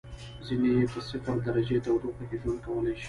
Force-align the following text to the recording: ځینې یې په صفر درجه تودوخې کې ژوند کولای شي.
ځینې 0.45 0.69
یې 0.77 0.85
په 0.93 0.99
صفر 1.09 1.37
درجه 1.47 1.77
تودوخې 1.85 2.25
کې 2.29 2.37
ژوند 2.41 2.59
کولای 2.65 2.93
شي. 2.95 2.99